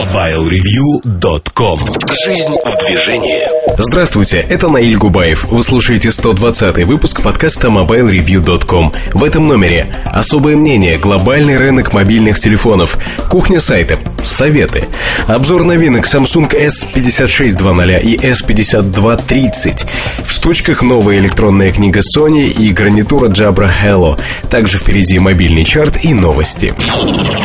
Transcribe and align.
MobileReview.com 0.00 1.78
Жизнь 2.24 2.56
в 2.64 2.86
движении 2.86 3.42
Здравствуйте, 3.76 4.38
это 4.38 4.68
Наиль 4.68 4.96
Губаев. 4.96 5.44
Вы 5.44 5.62
слушаете 5.62 6.10
120 6.10 6.84
выпуск 6.84 7.22
подкаста 7.22 7.68
MobileReview.com. 7.68 8.92
В 9.12 9.24
этом 9.24 9.46
номере 9.46 9.94
особое 10.06 10.56
мнение, 10.56 10.96
глобальный 10.96 11.58
рынок 11.58 11.92
мобильных 11.92 12.38
телефонов, 12.38 12.96
кухня 13.28 13.60
сайта, 13.60 13.98
советы, 14.24 14.88
обзор 15.26 15.64
новинок 15.64 16.06
Samsung 16.06 16.50
S5620 16.50 18.02
и 18.02 18.16
S5230, 18.16 19.86
в 20.24 20.32
штучках 20.32 20.80
новая 20.82 21.18
электронная 21.18 21.72
книга 21.72 22.00
Sony 22.00 22.48
и 22.48 22.70
гарнитура 22.70 23.28
Jabra 23.28 23.70
Hello. 23.70 24.18
Также 24.48 24.78
впереди 24.78 25.18
мобильный 25.18 25.64
чарт 25.64 26.02
и 26.02 26.14
новости. 26.14 26.72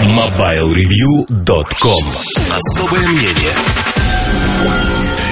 MobileReview.com 0.06 2.45
Особое 2.52 3.08
мнение 3.08 3.54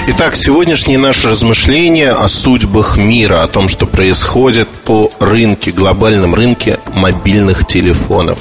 Итак, 0.08 0.36
сегодняшние 0.36 0.98
наши 0.98 1.30
размышления 1.30 2.12
о 2.12 2.28
судьбах 2.28 2.98
мира, 2.98 3.42
о 3.44 3.48
том, 3.48 3.70
что 3.70 3.86
происходит 3.86 4.68
по 4.68 5.10
рынке, 5.20 5.72
глобальном 5.72 6.36
рынке 6.36 6.80
мобильных 6.94 7.66
телефонов. 7.66 8.38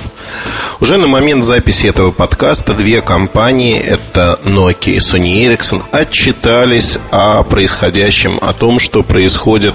Уже 0.81 0.97
на 0.97 1.07
момент 1.07 1.45
записи 1.45 1.87
этого 1.87 2.11
подкаста 2.11 2.75
две 2.75 3.01
компании, 3.01 3.79
это 3.79 4.41
Nokia 4.45 4.95
и 4.95 4.99
Sony 4.99 5.47
Ericsson, 5.47 5.83
отчитались 5.93 6.99
о 7.13 7.45
происходящем, 7.45 8.39
о 8.43 8.53
том, 8.53 8.81
что 8.81 9.05
происходит 9.05 9.75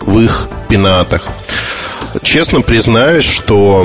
в 0.00 0.20
их 0.20 0.48
пенатах. 0.68 1.28
Честно 2.22 2.60
признаюсь, 2.60 3.24
что 3.24 3.84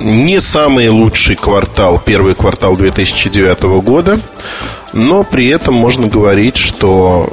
не 0.00 0.40
самый 0.40 0.88
лучший 0.88 1.36
квартал, 1.36 2.00
первый 2.04 2.34
квартал 2.34 2.76
2009 2.76 3.82
года, 3.82 4.20
но 4.92 5.24
при 5.24 5.48
этом 5.48 5.74
можно 5.74 6.06
говорить, 6.06 6.56
что 6.56 7.32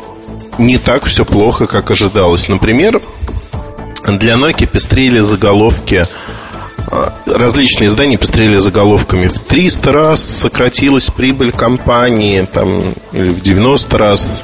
не 0.58 0.78
так 0.78 1.06
все 1.06 1.26
плохо, 1.26 1.68
как 1.68 1.92
ожидалось. 1.92 2.48
Например, 2.48 3.02
для 4.08 4.36
Nokia 4.36 4.68
пестрели 4.68 5.20
заголовки 5.20 6.08
а, 6.92 7.14
Различные 7.26 7.88
издания 7.88 8.18
пестрели 8.18 8.58
заголовками 8.60 9.26
В 9.26 9.40
300 9.40 9.92
раз 9.92 10.24
сократилась 10.24 11.10
прибыль 11.10 11.52
компании 11.52 12.46
там, 12.52 12.94
Или 13.14 13.30
в 13.30 13.42
90 13.42 13.98
раз 13.98 14.42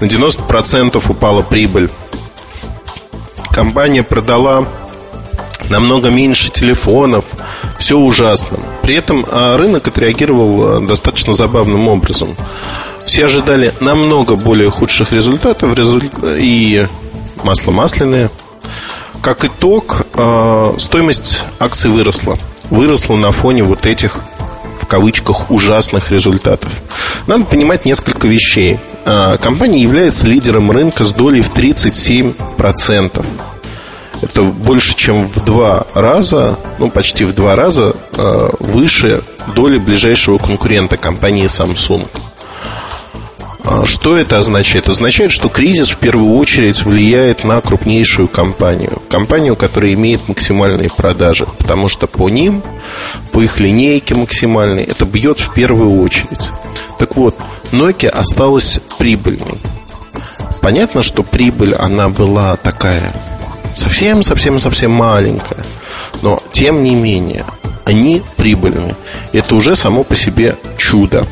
На 0.00 0.06
90% 0.06 1.08
упала 1.08 1.42
прибыль 1.42 1.88
Компания 3.52 4.02
продала 4.02 4.66
намного 5.70 6.10
меньше 6.10 6.50
телефонов, 6.50 7.24
все 7.78 7.96
ужасно. 7.96 8.58
При 8.82 8.96
этом 8.96 9.24
а, 9.30 9.56
рынок 9.56 9.88
отреагировал 9.88 10.62
а, 10.62 10.80
достаточно 10.80 11.32
забавным 11.32 11.88
образом. 11.88 12.36
Все 13.06 13.24
ожидали 13.24 13.72
намного 13.80 14.36
более 14.36 14.68
худших 14.70 15.12
результатов 15.12 15.74
и 16.38 16.86
масло 17.42 17.70
масляное. 17.70 18.30
Как 19.22 19.44
итог, 19.44 20.06
а, 20.14 20.74
стоимость 20.76 21.44
акций 21.58 21.90
выросла. 21.90 22.36
Выросла 22.68 23.16
на 23.16 23.32
фоне 23.32 23.62
вот 23.62 23.86
этих 23.86 24.20
в 24.80 24.86
кавычках 24.86 25.50
ужасных 25.50 26.10
результатов. 26.10 26.70
Надо 27.26 27.44
понимать 27.44 27.84
несколько 27.84 28.26
вещей. 28.26 28.78
Компания 29.40 29.82
является 29.82 30.26
лидером 30.26 30.70
рынка 30.70 31.04
с 31.04 31.12
долей 31.12 31.42
в 31.42 31.52
37%. 31.52 33.24
Это 34.22 34.42
больше, 34.42 34.96
чем 34.96 35.26
в 35.26 35.44
два 35.44 35.86
раза, 35.94 36.58
ну, 36.78 36.90
почти 36.90 37.24
в 37.24 37.34
два 37.34 37.56
раза 37.56 37.94
э, 38.12 38.50
выше 38.60 39.22
доли 39.54 39.78
ближайшего 39.78 40.38
конкурента 40.38 40.96
компании 40.96 41.46
Samsung. 41.46 42.06
А 43.62 43.84
что 43.84 44.16
это 44.16 44.38
означает? 44.38 44.84
Это 44.84 44.92
означает, 44.92 45.32
что 45.32 45.48
кризис 45.48 45.90
в 45.90 45.96
первую 45.96 46.36
очередь 46.36 46.82
влияет 46.82 47.44
на 47.44 47.60
крупнейшую 47.60 48.28
компанию. 48.28 49.02
Компанию, 49.08 49.54
которая 49.56 49.92
имеет 49.94 50.28
максимальные 50.28 50.90
продажи. 50.90 51.46
Потому 51.58 51.88
что 51.88 52.06
по 52.06 52.28
ним, 52.28 52.62
по 53.32 53.42
их 53.42 53.60
линейке 53.60 54.14
максимальной, 54.14 54.84
это 54.84 55.04
бьет 55.04 55.38
в 55.40 55.52
первую 55.52 56.02
очередь. 56.02 56.50
Так 56.98 57.16
вот, 57.16 57.36
Nokia 57.70 58.08
осталась 58.08 58.80
прибыльной. 58.98 59.58
Понятно, 60.60 61.02
что 61.02 61.22
прибыль, 61.22 61.74
она 61.74 62.08
была 62.08 62.56
такая 62.56 63.12
совсем-совсем-совсем 63.80 64.92
маленькая. 64.92 65.64
Но, 66.22 66.38
тем 66.52 66.82
не 66.84 66.94
менее, 66.94 67.44
они 67.84 68.22
прибыльны. 68.36 68.94
Это 69.32 69.54
уже 69.54 69.74
само 69.74 70.04
по 70.04 70.14
себе 70.14 70.56
чудо. 70.76 71.26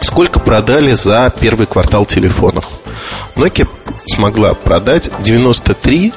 Сколько 0.00 0.40
продали 0.40 0.94
за 0.94 1.32
первый 1.40 1.66
квартал 1.66 2.06
телефонов? 2.06 2.68
Nokia 3.36 3.68
смогла 4.06 4.54
продать 4.54 5.10
93 5.20 6.12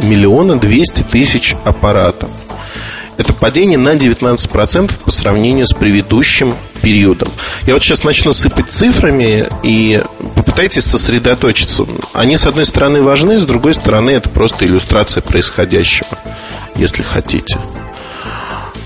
миллиона 0.00 0.56
200 0.56 1.02
тысяч 1.02 1.54
аппаратов. 1.64 2.30
Это 3.16 3.32
падение 3.32 3.78
на 3.78 3.94
19% 3.94 5.04
по 5.04 5.10
сравнению 5.10 5.66
с 5.66 5.72
предыдущим 5.72 6.54
периодом. 6.82 7.28
Я 7.66 7.74
вот 7.74 7.82
сейчас 7.82 8.04
начну 8.04 8.32
сыпать 8.32 8.70
цифрами 8.70 9.46
и 9.62 10.02
попытайтесь 10.34 10.84
сосредоточиться. 10.84 11.86
Они, 12.12 12.36
с 12.36 12.46
одной 12.46 12.64
стороны, 12.64 13.02
важны, 13.02 13.38
с 13.38 13.44
другой 13.44 13.74
стороны, 13.74 14.10
это 14.10 14.28
просто 14.28 14.66
иллюстрация 14.66 15.20
происходящего, 15.20 16.18
если 16.76 17.02
хотите. 17.02 17.58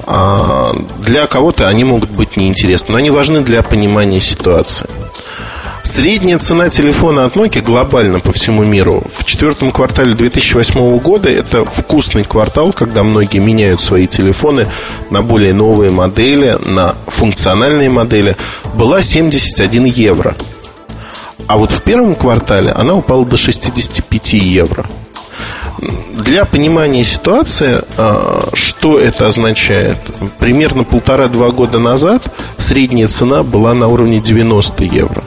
А 0.06 0.76
для 0.98 1.26
кого-то 1.26 1.68
они 1.68 1.84
могут 1.84 2.10
быть 2.10 2.36
неинтересны, 2.36 2.92
но 2.92 2.98
они 2.98 3.10
важны 3.10 3.40
для 3.40 3.62
понимания 3.62 4.20
ситуации. 4.20 4.86
Средняя 5.94 6.40
цена 6.40 6.70
телефона 6.70 7.24
от 7.24 7.36
Nokia 7.36 7.62
глобально 7.62 8.18
по 8.18 8.32
всему 8.32 8.64
миру 8.64 9.04
в 9.16 9.22
четвертом 9.22 9.70
квартале 9.70 10.16
2008 10.16 10.98
года 10.98 11.28
это 11.28 11.64
вкусный 11.64 12.24
квартал, 12.24 12.72
когда 12.72 13.04
многие 13.04 13.38
меняют 13.38 13.80
свои 13.80 14.08
телефоны 14.08 14.66
на 15.10 15.22
более 15.22 15.54
новые 15.54 15.92
модели, 15.92 16.58
на 16.66 16.96
функциональные 17.06 17.90
модели, 17.90 18.36
была 18.74 19.02
71 19.02 19.84
евро. 19.84 20.34
А 21.46 21.58
вот 21.58 21.70
в 21.70 21.80
первом 21.82 22.16
квартале 22.16 22.72
она 22.72 22.96
упала 22.96 23.24
до 23.24 23.36
65 23.36 24.32
евро. 24.32 24.84
Для 26.12 26.44
понимания 26.44 27.04
ситуации, 27.04 27.82
а, 27.96 28.48
что 28.84 28.98
это 28.98 29.28
означает? 29.28 29.96
Примерно 30.38 30.84
полтора-два 30.84 31.50
года 31.50 31.78
назад 31.78 32.22
средняя 32.58 33.08
цена 33.08 33.42
была 33.42 33.72
на 33.72 33.88
уровне 33.88 34.20
90 34.20 34.84
евро. 34.84 35.24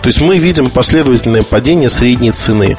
То 0.00 0.06
есть 0.06 0.20
мы 0.20 0.38
видим 0.38 0.70
последовательное 0.70 1.42
падение 1.42 1.90
средней 1.90 2.30
цены. 2.30 2.76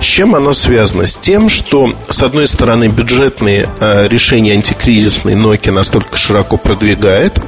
С 0.00 0.04
чем 0.04 0.34
оно 0.34 0.54
связано? 0.54 1.04
С 1.04 1.18
тем, 1.18 1.50
что, 1.50 1.92
с 2.08 2.22
одной 2.22 2.48
стороны, 2.48 2.88
бюджетные 2.88 3.68
э, 3.78 4.08
решения 4.08 4.52
антикризисные 4.52 5.36
Nokia 5.36 5.70
настолько 5.70 6.16
широко 6.16 6.56
продвигает, 6.56 7.38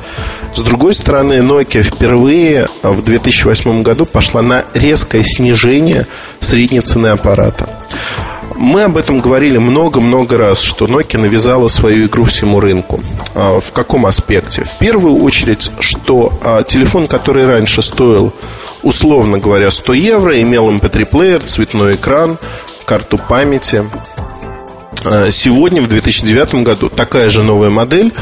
с 0.55 0.61
другой 0.61 0.93
стороны, 0.93 1.39
Nokia 1.39 1.83
впервые 1.83 2.69
в 2.83 3.03
2008 3.03 3.83
году 3.83 4.05
пошла 4.05 4.43
на 4.43 4.63
резкое 4.75 5.25
снижение 5.25 6.07
средней 6.41 6.81
цены 6.81 7.07
аппарата. 7.07 7.67
Мы 8.57 8.83
об 8.83 8.97
этом 8.97 9.21
говорили 9.21 9.59
много-много 9.59 10.39
раз, 10.39 10.61
что 10.61 10.87
Nokia 10.87 11.19
навязала 11.19 11.69
свою 11.69 12.07
игру 12.07 12.25
всему 12.25 12.61
рынку. 12.61 13.01
А, 13.35 13.61
в 13.61 13.73
каком 13.73 14.07
аспекте? 14.07 14.65
В 14.65 14.79
первую 14.79 15.23
очередь, 15.23 15.71
что 15.81 16.33
а, 16.43 16.63
телефон, 16.63 17.07
который 17.07 17.47
раньше 17.47 17.83
стоил 17.83 18.33
условно 18.87 19.39
говоря, 19.39 19.71
100 19.71 19.93
евро, 19.95 20.41
имел 20.41 20.71
MP3-плеер, 20.71 21.43
эм 21.43 21.47
цветной 21.47 21.97
экран, 21.97 22.39
карту 22.85 23.19
памяти. 23.19 23.85
А, 25.05 25.31
сегодня, 25.31 25.83
в 25.83 25.89
2009 25.89 26.63
году, 26.63 26.89
такая 26.89 27.29
же 27.29 27.43
новая 27.43 27.71
модель 27.71 28.13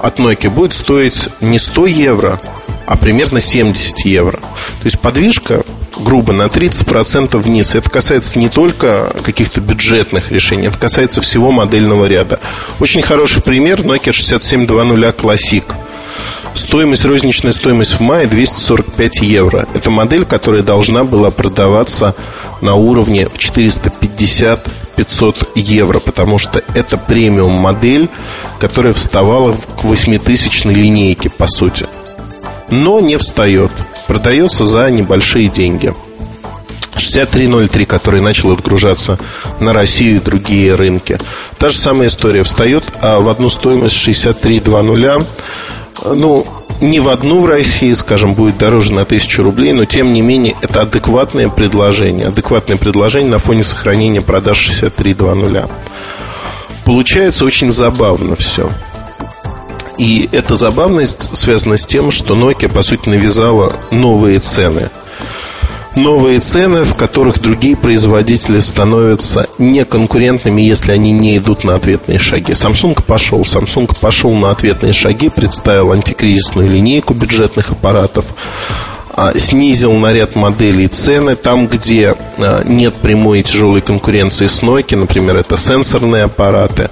от 0.00 0.18
Nokia 0.18 0.50
будет 0.50 0.74
стоить 0.74 1.30
не 1.40 1.58
100 1.58 1.86
евро, 1.86 2.40
а 2.86 2.96
примерно 2.96 3.40
70 3.40 4.00
евро. 4.00 4.38
То 4.38 4.84
есть 4.84 5.00
подвижка 5.00 5.62
грубо 5.98 6.32
на 6.32 6.44
30% 6.44 7.36
вниз. 7.38 7.74
Это 7.74 7.90
касается 7.90 8.38
не 8.38 8.48
только 8.48 9.12
каких-то 9.24 9.60
бюджетных 9.60 10.30
решений, 10.30 10.68
это 10.68 10.78
касается 10.78 11.20
всего 11.20 11.50
модельного 11.50 12.06
ряда. 12.06 12.38
Очень 12.80 13.02
хороший 13.02 13.42
пример 13.42 13.80
Nokia 13.80 14.12
6720 14.12 15.16
Classic– 15.16 15.64
Стоимость, 16.54 17.04
розничная 17.04 17.52
стоимость 17.52 17.94
в 17.94 18.00
мае 18.00 18.26
245 18.26 19.20
евро. 19.22 19.66
Это 19.74 19.90
модель, 19.90 20.26
которая 20.26 20.62
должна 20.62 21.04
была 21.04 21.30
продаваться 21.30 22.16
на 22.60 22.74
уровне 22.74 23.28
в 23.28 23.38
450-500 23.38 25.48
евро, 25.54 25.98
потому 25.98 26.38
что 26.38 26.62
это 26.74 26.98
премиум 26.98 27.52
модель, 27.52 28.08
которая 28.60 28.92
вставала 28.92 29.52
к 29.52 29.84
8000 29.84 30.66
линейке, 30.66 31.30
по 31.30 31.46
сути. 31.46 31.86
Но 32.68 33.00
не 33.00 33.16
встает. 33.16 33.72
Продается 34.12 34.66
за 34.66 34.90
небольшие 34.90 35.48
деньги. 35.48 35.94
6303, 36.98 37.86
который 37.86 38.20
начал 38.20 38.52
отгружаться 38.52 39.18
на 39.58 39.72
Россию 39.72 40.16
и 40.16 40.20
другие 40.20 40.74
рынки. 40.74 41.18
Та 41.56 41.70
же 41.70 41.78
самая 41.78 42.08
история 42.08 42.42
встает 42.42 42.84
а 43.00 43.20
в 43.20 43.30
одну 43.30 43.48
стоимость 43.48 43.94
6320 43.94 45.26
Ну, 46.04 46.46
не 46.82 47.00
в 47.00 47.08
одну 47.08 47.40
в 47.40 47.46
России, 47.46 47.94
скажем, 47.94 48.34
будет 48.34 48.58
дороже 48.58 48.92
на 48.92 49.06
тысячу 49.06 49.42
рублей, 49.42 49.72
но 49.72 49.86
тем 49.86 50.12
не 50.12 50.20
менее 50.20 50.56
это 50.60 50.82
адекватное 50.82 51.48
предложение. 51.48 52.28
Адекватное 52.28 52.76
предложение 52.76 53.30
на 53.30 53.38
фоне 53.38 53.64
сохранения 53.64 54.20
продаж 54.20 54.58
6320. 54.58 55.70
Получается 56.84 57.46
очень 57.46 57.72
забавно 57.72 58.36
все. 58.36 58.68
И 59.98 60.28
эта 60.32 60.54
забавность 60.54 61.36
связана 61.36 61.76
с 61.76 61.86
тем, 61.86 62.10
что 62.10 62.34
Nokia, 62.34 62.72
по 62.72 62.82
сути, 62.82 63.08
навязала 63.08 63.76
новые 63.90 64.38
цены– 64.38 64.90
новые 65.96 66.40
цены, 66.40 66.84
в 66.84 66.94
которых 66.94 67.40
другие 67.40 67.76
производители 67.76 68.58
становятся 68.58 69.48
неконкурентными, 69.58 70.62
если 70.62 70.92
они 70.92 71.12
не 71.12 71.36
идут 71.36 71.64
на 71.64 71.74
ответные 71.74 72.18
шаги. 72.18 72.52
Samsung 72.52 73.02
пошел. 73.02 73.42
Samsung 73.42 73.94
пошел 74.00 74.32
на 74.34 74.50
ответные 74.50 74.92
шаги, 74.92 75.28
представил 75.28 75.92
антикризисную 75.92 76.68
линейку 76.68 77.14
бюджетных 77.14 77.70
аппаратов, 77.70 78.26
а, 79.14 79.36
снизил 79.38 79.92
на 79.92 80.12
ряд 80.12 80.36
моделей 80.36 80.88
цены 80.88 81.36
там, 81.36 81.66
где 81.66 82.14
а, 82.38 82.62
нет 82.64 82.94
прямой 82.94 83.40
и 83.40 83.42
тяжелой 83.42 83.82
конкуренции 83.82 84.46
с 84.46 84.62
Nokia, 84.62 84.96
например, 84.96 85.36
это 85.36 85.56
сенсорные 85.56 86.24
аппараты, 86.24 86.90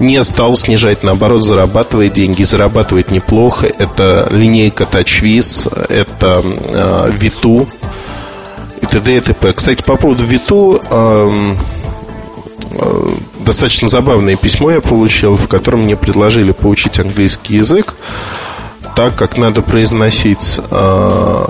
не 0.00 0.22
стал 0.24 0.56
снижать, 0.56 1.02
наоборот, 1.02 1.44
зарабатывает 1.44 2.14
деньги, 2.14 2.42
зарабатывает 2.42 3.10
неплохо. 3.10 3.66
Это 3.66 4.28
линейка 4.32 4.84
TouchWiz, 4.84 5.86
это 5.88 6.42
э, 6.44 7.12
Vitu, 7.12 7.68
и 8.80 8.86
т.д. 8.86 9.16
и 9.16 9.20
т.п. 9.20 9.52
Кстати, 9.52 9.82
по 9.82 9.96
поводу 9.96 10.24
Виту 10.24 10.80
э, 10.90 11.54
э, 12.72 13.14
достаточно 13.40 13.88
забавное 13.88 14.36
письмо 14.36 14.70
я 14.70 14.80
получил, 14.80 15.36
в 15.36 15.48
котором 15.48 15.82
мне 15.82 15.96
предложили 15.96 16.52
поучить 16.52 16.98
английский 16.98 17.56
язык 17.56 17.94
так, 18.96 19.16
как 19.16 19.36
надо 19.36 19.62
произносить 19.62 20.60
э, 20.70 21.46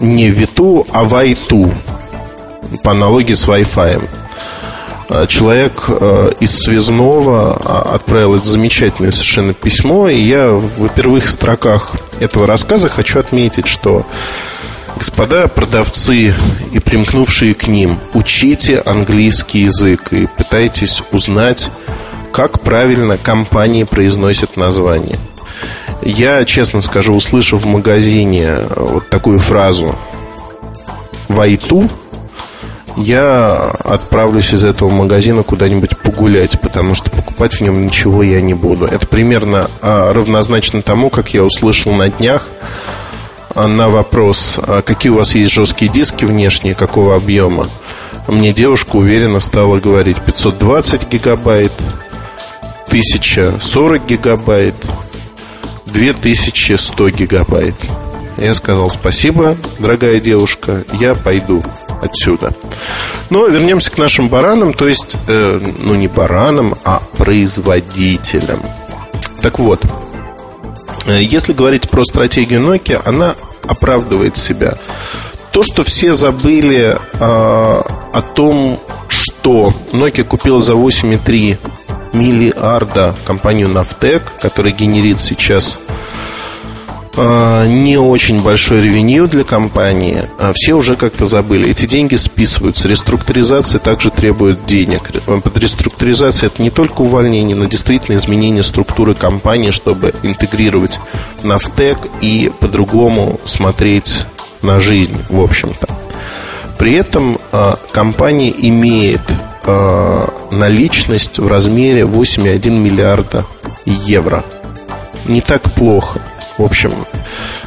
не 0.00 0.30
Виту, 0.30 0.86
а 0.92 1.04
Вайту 1.04 1.72
по 2.82 2.92
аналогии 2.92 3.34
с 3.34 3.48
Wi-Fi. 3.48 4.02
Э, 5.08 5.26
человек 5.28 5.84
э, 5.88 6.32
из 6.40 6.58
Связного 6.58 7.60
а, 7.62 7.94
отправил 7.94 8.36
это 8.36 8.46
замечательное 8.46 9.10
совершенно 9.10 9.52
письмо, 9.52 10.08
и 10.08 10.18
я 10.18 10.48
в 10.48 10.88
первых 10.88 11.28
строках 11.28 11.92
этого 12.20 12.46
рассказа 12.46 12.88
хочу 12.88 13.18
отметить, 13.18 13.66
что 13.66 14.06
Господа 14.96 15.48
продавцы 15.48 16.34
и 16.72 16.78
примкнувшие 16.78 17.54
к 17.54 17.66
ним, 17.66 17.98
учите 18.14 18.80
английский 18.80 19.62
язык 19.62 20.12
и 20.12 20.26
пытайтесь 20.26 21.02
узнать, 21.10 21.70
как 22.32 22.60
правильно 22.60 23.18
компании 23.18 23.84
произносят 23.84 24.56
название. 24.56 25.18
Я, 26.02 26.44
честно 26.44 26.80
скажу, 26.80 27.14
услышав 27.14 27.62
в 27.62 27.66
магазине 27.66 28.58
вот 28.76 29.08
такую 29.08 29.38
фразу 29.38 29.96
«Вайту», 31.28 31.88
я 32.96 33.72
отправлюсь 33.84 34.52
из 34.52 34.64
этого 34.64 34.90
магазина 34.90 35.42
куда-нибудь 35.42 35.96
погулять, 35.98 36.60
потому 36.60 36.94
что 36.94 37.10
покупать 37.10 37.54
в 37.54 37.60
нем 37.60 37.84
ничего 37.86 38.22
я 38.22 38.40
не 38.40 38.54
буду. 38.54 38.86
Это 38.86 39.06
примерно 39.06 39.70
а, 39.80 40.12
равнозначно 40.12 40.82
тому, 40.82 41.10
как 41.10 41.34
я 41.34 41.42
услышал 41.42 41.92
на 41.92 42.08
днях 42.08 42.48
на 43.54 43.88
вопрос, 43.88 44.58
а 44.60 44.82
какие 44.82 45.12
у 45.12 45.16
вас 45.16 45.34
есть 45.34 45.52
жесткие 45.52 45.90
диски 45.90 46.24
внешние, 46.24 46.74
какого 46.74 47.14
объема, 47.14 47.68
мне 48.26 48.52
девушка 48.52 48.96
уверенно 48.96 49.38
стала 49.40 49.78
говорить 49.78 50.16
520 50.20 51.08
гигабайт, 51.10 51.72
1040 52.86 54.06
гигабайт, 54.06 54.74
2100 55.86 57.10
гигабайт. 57.10 57.74
Я 58.38 58.54
сказал 58.54 58.90
спасибо, 58.90 59.56
дорогая 59.78 60.20
девушка, 60.20 60.84
я 60.98 61.14
пойду 61.14 61.62
отсюда. 62.04 62.52
Но 63.30 63.46
вернемся 63.46 63.90
к 63.90 63.98
нашим 63.98 64.28
баранам, 64.28 64.72
то 64.72 64.86
есть, 64.86 65.16
э, 65.26 65.60
ну 65.78 65.94
не 65.94 66.08
баранам, 66.08 66.74
а 66.84 67.02
производителям. 67.16 68.60
Так 69.40 69.58
вот, 69.58 69.80
Э, 71.04 71.22
если 71.22 71.52
говорить 71.52 71.88
про 71.88 72.04
стратегию 72.04 72.60
Nokia, 72.60 73.00
она 73.04 73.34
оправдывает 73.68 74.36
себя. 74.36 74.74
То, 75.52 75.62
что 75.62 75.84
все 75.84 76.14
забыли 76.14 76.96
э, 76.96 77.18
о 77.20 78.22
том, 78.34 78.78
что 79.08 79.72
Nokia 79.92 80.24
купила 80.24 80.60
за 80.60 80.72
8,3 80.72 81.58
миллиарда 82.12 83.14
компанию 83.24 83.68
Navtec, 83.68 84.22
которая 84.40 84.72
генерит 84.72 85.20
сейчас 85.20 85.78
не 87.16 87.96
очень 87.96 88.42
большой 88.42 88.80
ревенью 88.80 89.28
для 89.28 89.44
компании, 89.44 90.24
а 90.38 90.52
все 90.54 90.74
уже 90.74 90.96
как-то 90.96 91.26
забыли. 91.26 91.70
Эти 91.70 91.86
деньги 91.86 92.16
списываются. 92.16 92.88
Реструктуризация 92.88 93.78
также 93.78 94.10
требует 94.10 94.66
денег. 94.66 95.10
Под 95.24 95.56
реструктуризацией 95.56 96.50
это 96.52 96.62
не 96.62 96.70
только 96.70 97.02
увольнение, 97.02 97.54
но 97.54 97.66
действительно 97.66 98.16
изменение 98.16 98.62
структуры 98.62 99.14
компании, 99.14 99.70
чтобы 99.70 100.14
интегрировать 100.22 100.98
Нафтек 101.42 101.98
и 102.20 102.50
по-другому 102.60 103.40
смотреть 103.44 104.26
на 104.62 104.80
жизнь, 104.80 105.16
в 105.28 105.40
общем-то. 105.40 105.86
При 106.78 106.94
этом 106.94 107.38
а, 107.52 107.78
компания 107.92 108.52
имеет 108.56 109.22
наличность 110.50 111.38
в 111.38 111.48
размере 111.48 112.02
8,1 112.02 112.68
миллиарда 112.68 113.46
евро. 113.86 114.44
Не 115.26 115.40
так 115.40 115.62
плохо– 115.72 116.20
в 116.58 116.62
общем, 116.62 116.92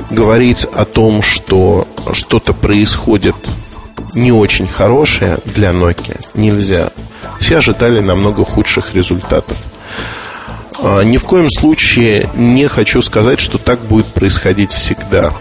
говорить 0.10 0.66
о 0.66 0.86
том, 0.86 1.22
что 1.22 1.88
что-то 2.13 2.54
происходит 2.54 3.36
не 4.13 4.31
очень 4.31 4.68
хорошее 4.68 5.38
для 5.45 5.72
Nokia 5.72 6.19
нельзя. 6.34 6.89
Все 7.39 7.57
ожидали 7.57 8.00
намного 8.00 8.44
худших 8.45 8.95
результатов. 8.95 9.57
А, 10.80 11.01
ни 11.01 11.18
в 11.18 11.25
коем 11.25 11.50
случае 11.50 12.30
не 12.36 12.68
хочу 12.68 13.01
сказать, 13.01 13.39
что 13.39 13.57
так 13.57 13.80
будет 13.80 14.07
происходить 14.07 14.72
всегда. 14.72 15.34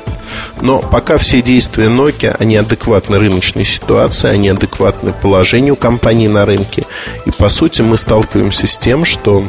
Но 0.60 0.80
пока 0.80 1.16
все 1.18 1.42
действия 1.42 1.86
Nokia, 1.86 2.36
они 2.38 2.56
адекватны 2.56 3.18
рыночной 3.18 3.64
ситуации, 3.64 4.28
они 4.28 4.48
адекватны 4.48 5.12
положению 5.12 5.76
компании 5.76 6.28
на 6.28 6.46
рынке. 6.46 6.84
И 7.26 7.30
по 7.30 7.48
сути 7.48 7.82
мы 7.82 7.96
сталкиваемся 7.96 8.66
с 8.66 8.76
тем, 8.76 9.04
что 9.04 9.44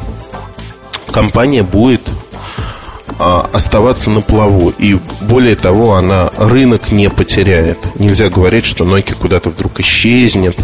компания 1.11 1.63
будет 1.63 2.01
оставаться 3.19 4.09
на 4.09 4.21
плаву. 4.21 4.73
И 4.77 4.97
более 5.21 5.55
того, 5.55 5.95
она 5.95 6.29
рынок 6.37 6.91
не 6.91 7.09
потеряет. 7.09 7.79
Нельзя 7.95 8.29
говорить, 8.29 8.65
что 8.65 8.85
Nokia 8.85 9.15
куда-то 9.15 9.49
вдруг 9.49 9.79
исчезнет, 9.79 10.57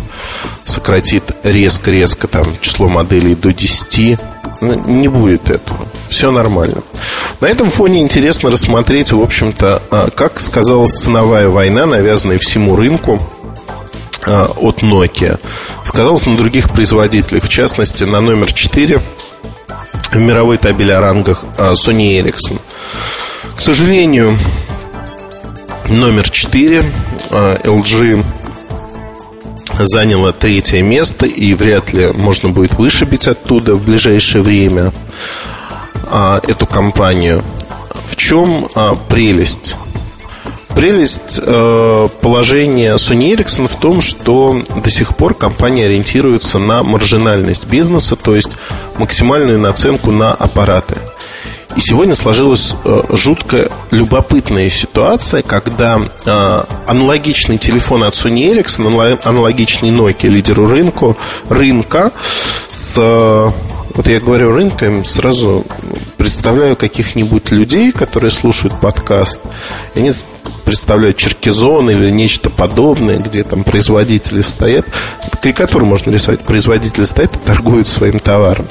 сократит 0.65 1.23
резко-резко 1.43 2.27
там 2.27 2.45
число 2.61 2.87
моделей 2.87 3.35
до 3.35 3.53
10. 3.53 4.19
Ну, 4.61 4.75
не 4.75 5.07
будет 5.07 5.49
этого. 5.49 5.85
Все 6.09 6.31
нормально. 6.31 6.83
На 7.41 7.47
этом 7.47 7.69
фоне 7.69 8.01
интересно 8.01 8.51
рассмотреть, 8.51 9.11
в 9.11 9.21
общем-то, 9.21 9.81
а, 9.89 10.09
как 10.09 10.39
сказалась 10.39 10.91
ценовая 10.91 11.49
война, 11.49 11.85
навязанная 11.85 12.37
всему 12.37 12.75
рынку 12.75 13.19
а, 14.25 14.51
от 14.55 14.83
Nokia. 14.83 15.39
Сказалось 15.83 16.25
на 16.25 16.37
других 16.37 16.69
производителях, 16.69 17.43
в 17.43 17.49
частности, 17.49 18.03
на 18.03 18.21
номер 18.21 18.53
4 18.53 19.01
в 20.15 20.21
мировой 20.21 20.57
табель 20.57 20.91
о 20.91 21.01
рангах 21.01 21.43
а, 21.57 21.73
Sony 21.73 22.19
Ericsson. 22.19 22.59
К 23.55 23.61
сожалению, 23.61 24.37
номер 25.87 26.29
4 26.29 26.85
LG 27.29 28.23
а, 29.69 29.85
заняла 29.85 30.31
третье 30.31 30.81
место 30.81 31.25
и 31.25 31.53
вряд 31.53 31.93
ли 31.93 32.11
можно 32.13 32.49
будет 32.49 32.73
вышибить 32.75 33.27
оттуда 33.27 33.75
в 33.75 33.83
ближайшее 33.83 34.41
время 34.41 34.91
а, 36.07 36.41
эту 36.47 36.65
компанию. 36.65 37.43
В 38.05 38.15
чем 38.15 38.67
прелесть? 39.09 39.75
Прелесть 40.75 41.39
э, 41.41 42.09
положения 42.21 42.95
Sony 42.95 43.35
Ericsson 43.35 43.67
в 43.67 43.75
том, 43.75 44.01
что 44.01 44.59
до 44.83 44.89
сих 44.89 45.15
пор 45.15 45.33
компания 45.33 45.85
ориентируется 45.85 46.59
на 46.59 46.83
маржинальность 46.83 47.67
бизнеса, 47.67 48.15
то 48.15 48.35
есть 48.35 48.49
максимальную 48.97 49.59
наценку 49.59 50.11
на 50.11 50.33
аппараты. 50.33 50.95
И 51.75 51.79
сегодня 51.79 52.15
сложилась 52.15 52.75
э, 52.83 53.03
жутко 53.09 53.71
любопытная 53.91 54.69
ситуация, 54.69 55.41
когда 55.41 56.01
э, 56.25 56.63
аналогичный 56.87 57.57
телефон 57.57 58.03
от 58.03 58.13
Sony 58.13 58.53
Ericsson, 58.53 59.19
аналогичный 59.23 59.89
Nokia, 59.89 60.29
лидеру 60.29 60.67
рынку, 60.67 61.17
рынка, 61.49 62.11
с 62.69 62.95
э, 62.97 63.51
вот 63.95 64.07
я 64.07 64.19
говорю 64.19 64.51
рынком, 64.51 65.05
сразу 65.05 65.65
представляю 66.17 66.75
каких-нибудь 66.75 67.51
людей, 67.51 67.91
которые 67.91 68.31
слушают 68.31 68.79
подкаст, 68.79 69.39
и 69.95 69.99
они 69.99 70.11
представляют 70.73 71.17
Черкизон 71.17 71.91
или 71.91 72.09
нечто 72.09 72.49
подобное, 72.49 73.19
где 73.19 73.43
там 73.43 73.63
производители 73.63 74.41
стоят. 74.41 74.87
Карикатуру 75.39 75.85
можно 75.85 76.09
рисовать. 76.09 76.39
Производители 76.39 77.03
стоят 77.03 77.35
и 77.35 77.39
торгуют 77.39 77.87
своим 77.87 78.19
товаром. 78.19 78.65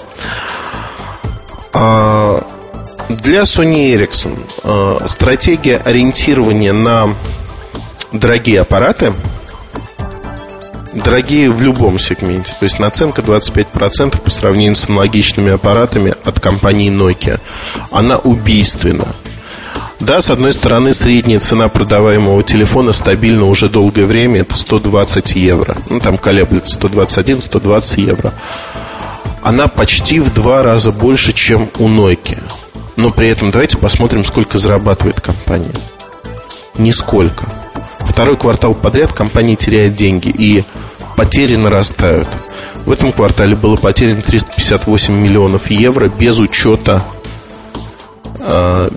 А 1.73 2.45
Для 3.09 3.43
Sony 3.43 3.95
Ericsson 3.95 4.37
э, 4.65 5.07
стратегия 5.07 5.77
ориентирования 5.77 6.73
на 6.73 7.15
дорогие 8.11 8.63
аппараты, 8.63 9.13
дорогие 10.93 11.51
в 11.51 11.63
любом 11.63 12.01
сегменте, 12.01 12.53
то 12.59 12.65
есть 12.65 12.81
наценка 12.81 13.23
25% 13.23 14.21
по 14.21 14.31
сравнению 14.31 14.75
с 14.75 14.89
аналогичными 14.89 15.53
аппаратами 15.53 16.17
от 16.25 16.41
компании 16.41 16.91
Nokia, 16.91 17.39
она 17.93 18.19
убийственна. 18.19 19.07
Да, 20.03 20.21
с 20.21 20.31
одной 20.31 20.53
стороны, 20.53 20.93
средняя 20.93 21.39
цена 21.39 21.69
продаваемого 21.69 22.43
телефона 22.43 22.93
стабильно 22.93 23.47
уже 23.47 23.69
долгое 23.69 24.05
время 24.05 24.41
это 24.41 24.57
120 24.57 25.37
евро. 25.37 25.77
Ну, 25.91 26.01
там 26.01 26.19
колеблется 26.19 26.77
121-120 26.81 28.01
евро. 28.01 28.35
Она 29.43 29.69
почти 29.69 30.19
в 30.19 30.35
два 30.35 30.65
раза 30.65 30.91
больше, 30.91 31.33
чем 31.33 31.71
у 31.79 31.89
Nokia. 31.89 32.43
Но 32.97 33.11
при 33.11 33.29
этом 33.29 33.53
давайте 33.53 33.79
посмотрим, 33.79 34.25
сколько 34.25 34.59
зарабатывает 34.59 35.21
компания. 35.21 35.71
Нисколько. 36.77 37.47
Второй 38.01 38.37
квартал 38.37 38.75
подряд 38.75 39.13
компания 39.13 39.55
теряет 39.55 39.95
деньги, 39.95 40.35
и 40.37 40.65
потери 41.17 41.55
нарастают. 41.55 42.29
В 42.87 42.91
этом 42.91 43.13
квартале 43.13 43.55
было 43.55 43.77
потеряно 43.77 44.23
358 44.23 45.15
миллионов 45.15 45.71
евро 45.71 46.09
без 46.09 46.41
учета 46.41 47.05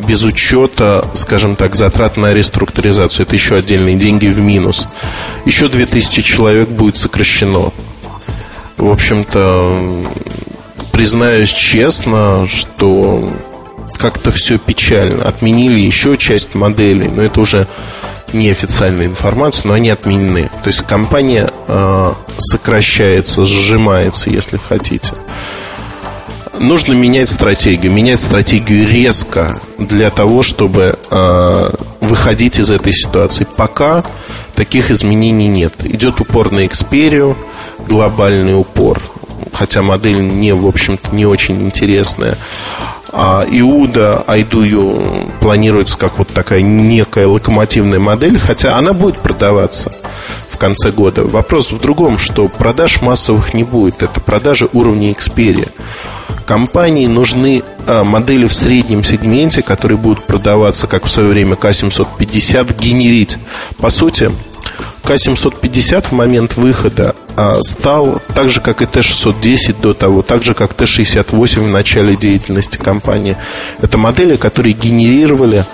без 0.07 0.23
учета, 0.23 1.05
скажем 1.13 1.55
так, 1.55 1.75
затрат 1.75 2.17
на 2.17 2.33
реструктуризацию. 2.33 3.25
Это 3.25 3.35
еще 3.35 3.55
отдельные 3.55 3.95
деньги 3.95 4.27
в 4.27 4.39
минус. 4.39 4.87
Еще 5.45 5.69
2000 5.69 6.21
человек 6.21 6.69
будет 6.69 6.97
сокращено. 6.97 7.71
В 8.77 8.89
общем-то, 8.89 10.03
признаюсь 10.91 11.51
честно, 11.51 12.47
что 12.51 13.31
как-то 13.97 14.31
все 14.31 14.57
печально. 14.57 15.25
Отменили 15.25 15.79
еще 15.79 16.17
часть 16.17 16.55
моделей, 16.55 17.07
но 17.07 17.21
это 17.21 17.39
уже 17.39 17.67
неофициальная 18.33 19.05
информация, 19.05 19.67
но 19.69 19.75
они 19.75 19.89
отменены. 19.89 20.49
То 20.63 20.67
есть 20.67 20.81
компания 20.81 21.51
э, 21.67 22.13
сокращается, 22.39 23.45
сжимается, 23.45 24.29
если 24.29 24.57
хотите 24.57 25.13
нужно 26.59 26.93
менять 26.93 27.29
стратегию. 27.29 27.91
Менять 27.91 28.19
стратегию 28.19 28.87
резко 28.87 29.59
для 29.77 30.09
того, 30.09 30.41
чтобы 30.41 30.97
э, 31.09 31.69
выходить 32.01 32.59
из 32.59 32.71
этой 32.71 32.93
ситуации. 32.93 33.47
Пока 33.57 34.03
таких 34.55 34.91
изменений 34.91 35.47
нет. 35.47 35.73
Идет 35.83 36.21
упор 36.21 36.51
на 36.51 36.65
Xperia, 36.65 37.35
глобальный 37.87 38.57
упор. 38.59 39.01
Хотя 39.53 39.81
модель 39.81 40.21
не, 40.21 40.53
в 40.53 40.67
общем-то, 40.67 41.15
не 41.15 41.25
очень 41.25 41.61
интересная. 41.61 42.37
А 43.11 43.45
Иуда 43.49 44.23
Айдую 44.27 45.29
планируется 45.39 45.97
как 45.97 46.17
вот 46.17 46.29
такая 46.29 46.61
некая 46.61 47.27
локомотивная 47.27 47.99
модель, 47.99 48.37
хотя 48.37 48.77
она 48.77 48.91
будет 48.91 49.19
продаваться 49.19 49.93
в 50.49 50.57
конце 50.57 50.91
года. 50.91 51.23
Вопрос 51.23 51.71
в 51.71 51.79
другом, 51.79 52.17
что 52.17 52.47
продаж 52.47 53.01
массовых 53.01 53.53
не 53.53 53.63
будет. 53.63 54.01
Это 54.03 54.19
продажи 54.19 54.67
уровня 54.73 55.11
Xperia. 55.11 55.69
Компании 56.45 57.07
нужны 57.07 57.63
а, 57.87 58.03
модели 58.03 58.45
в 58.45 58.53
среднем 58.53 59.03
сегменте, 59.03 59.61
которые 59.61 59.97
будут 59.97 60.23
продаваться, 60.25 60.85
как 60.85 61.05
в 61.05 61.09
свое 61.09 61.29
время 61.29 61.55
К-750, 61.55 62.79
генерить. 62.79 63.37
По 63.77 63.89
сути, 63.89 64.31
К-750 65.03 66.07
в 66.07 66.11
момент 66.11 66.55
выхода 66.55 67.15
а, 67.35 67.61
стал 67.63 68.21
так 68.35 68.49
же, 68.49 68.61
как 68.61 68.83
и 68.83 68.85
Т-610 68.85 69.81
до 69.81 69.93
того, 69.93 70.21
так 70.21 70.43
же, 70.43 70.53
как 70.53 70.75
Т-68 70.75 71.65
в 71.65 71.69
начале 71.69 72.15
деятельности 72.15 72.77
компании. 72.77 73.37
Это 73.81 73.97
модели, 73.97 74.35
которые 74.35 74.73
генерировали 74.73 75.65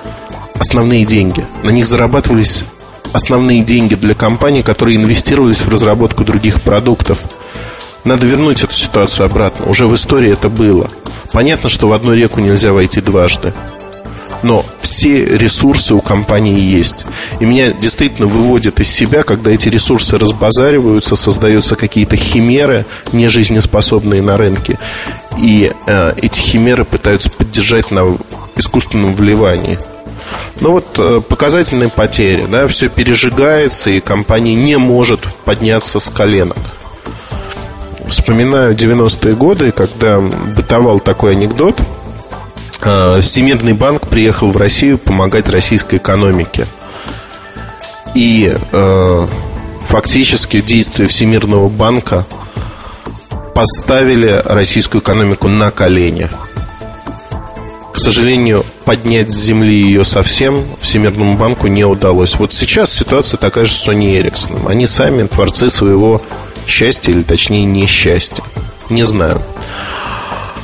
основные 0.53 1.05
деньги. 1.05 1.45
На 1.63 1.71
них 1.71 1.85
зарабатывались 1.85 2.63
основные 3.11 3.63
деньги 3.63 3.95
для 3.95 4.13
компаний, 4.13 4.63
которые 4.63 4.95
инвестировались 4.95 5.61
в 5.61 5.69
разработку 5.69 6.23
других 6.23 6.61
продуктов. 6.61 7.19
Надо 8.03 8.25
вернуть 8.25 8.63
эту 8.63 8.73
ситуацию 8.91 9.25
обратно. 9.25 9.67
Уже 9.67 9.88
в 9.88 9.95
истории 9.95 10.31
это 10.33 10.50
было. 10.50 10.89
Понятно, 11.31 11.69
что 11.69 11.88
в 11.88 11.93
одну 11.93 12.13
реку 12.13 12.41
нельзя 12.41 12.74
войти 12.74 13.00
дважды. 13.00 13.53
Но 14.43 14.65
все 14.81 15.24
ресурсы 15.24 15.93
у 15.93 16.01
компании 16.01 16.60
есть. 16.60 17.05
И 17.39 17.45
меня 17.45 17.71
действительно 17.71 18.27
выводит 18.27 18.79
из 18.81 18.89
себя, 18.89 19.24
когда 19.24 19.51
эти 19.51 19.69
ресурсы 19.69 20.17
разбазариваются, 20.17 21.15
создаются 21.15 21.75
какие-то 21.75 22.17
химеры, 22.17 22.86
нежизнеспособные 23.13 24.21
на 24.21 24.36
рынке. 24.36 24.77
И 25.38 25.71
э, 25.86 26.13
эти 26.21 26.41
химеры 26.41 26.83
пытаются 26.83 27.29
поддержать 27.29 27.91
на 27.91 28.17
искусственном 28.57 29.15
вливании. 29.15 29.79
Ну 30.60 30.71
вот 30.71 30.88
э, 30.98 31.21
показательные 31.27 31.89
потери, 31.89 32.45
да, 32.50 32.67
все 32.67 32.89
пережигается, 32.89 33.91
и 33.91 34.01
компания 34.01 34.55
не 34.55 34.77
может 34.77 35.21
подняться 35.45 36.00
с 36.00 36.10
коленок. 36.10 36.57
Вспоминаю 38.12 38.75
90-е 38.75 39.34
годы, 39.36 39.72
когда 39.72 40.20
бытовал 40.20 41.00
такой 41.00 41.32
анекдот. 41.32 41.80
Э, 42.82 43.22
Всемирный 43.22 43.74
банк 43.74 44.08
приехал 44.08 44.51
в 44.51 44.58
Россию 44.58 44.98
помогать 44.98 45.50
российской 45.50 45.96
экономике. 45.96 46.68
И 48.13 48.53
э, 48.72 49.27
фактически 49.86 50.62
действия 50.62 51.08
Всемирного 51.08 51.70
банка 51.70 52.25
поставили 53.56 54.41
российскую 54.46 55.01
экономику 55.01 55.48
на 55.48 55.72
колени– 55.72 56.30
к 57.91 58.00
сожалению, 58.00 58.65
поднять 58.86 59.32
с 59.34 59.36
земли 59.36 59.75
ее 59.75 60.03
совсем 60.03 60.65
Всемирному 60.80 61.38
банку 61.38 61.68
не 61.68 61.84
удалось. 61.84 62.36
Вот 62.36 62.53
сейчас 62.53 62.91
ситуация 62.91 63.38
такая 63.38 63.65
же 63.65 63.74
с 63.74 63.88
Sony 63.88 64.20
Ericsson. 64.20 64.70
Они 64.70 64.88
сами 64.88 65.27
творцы 65.27 65.70
своего 65.70 66.22
счастья, 66.68 67.12
или 67.12 67.24
точнее 67.24 67.65
несчастья. 67.65 68.44
Не 68.89 69.03
знаю. 69.03 69.41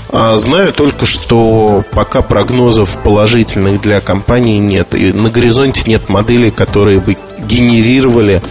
А 0.10 0.36
знаю 0.38 0.72
только, 0.72 1.06
что 1.06 1.84
пока 1.92 2.22
прогнозов 2.22 2.98
положительных 3.04 3.82
для 3.82 4.00
компании 4.00 4.58
нет. 4.58 4.96
И 4.96 5.12
на 5.12 5.30
горизонте 5.30 5.84
нет 5.86 6.10
моделей, 6.10 6.51
которые 6.51 7.00
бы 7.00 7.18
генерировали 7.39 8.42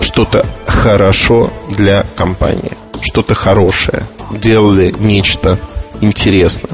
что-то 0.00 0.46
хорошо 0.66 1.52
для 1.70 2.04
компании. 2.16 2.72
Что-то 3.00 3.34
хорошее. 3.34 4.02
Делали 4.32 4.94
нечто 4.98 5.58
интересное. 6.00 6.72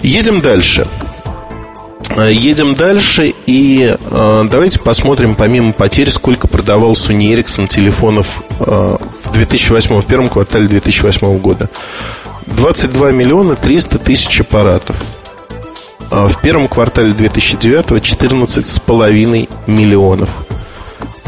Едем 0.00 0.40
дальше. 0.40 0.86
Э, 2.16 2.32
едем 2.32 2.74
дальше 2.74 3.34
и 3.46 3.96
э, 3.98 4.48
давайте 4.50 4.78
посмотрим, 4.78 5.34
помимо 5.34 5.72
потерь, 5.72 6.10
сколько 6.10 6.46
продавал 6.46 6.92
Sony 6.92 7.34
Ericsson 7.34 7.66
телефонов 7.66 8.42
э, 8.60 8.96
в 9.24 9.32
2008, 9.32 10.00
в 10.00 10.06
первом 10.06 10.28
квартале 10.28 10.68
2008 10.68 11.38
года. 11.38 11.68
22 12.46 13.10
миллиона 13.10 13.56
300 13.56 13.98
тысяч 13.98 14.40
аппаратов. 14.40 14.96
А 16.10 16.28
в 16.28 16.40
первом 16.40 16.68
квартале 16.68 17.12
2009 17.12 17.84
14,5 17.86 19.48
миллионов. 19.66 20.28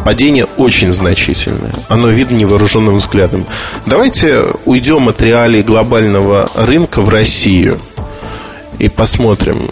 Падение 0.04 0.44
очень 0.56 0.92
значительное. 0.92 1.72
Оно 1.88 2.08
видно 2.08 2.36
невооруженным 2.36 2.96
взглядом. 2.96 3.44
Давайте 3.86 4.44
уйдем 4.64 5.08
от 5.08 5.20
реалий 5.20 5.62
глобального 5.62 6.48
рынка 6.54 7.00
в 7.00 7.08
Россию– 7.08 7.80
и 8.78 8.88
посмотрим, 8.88 9.70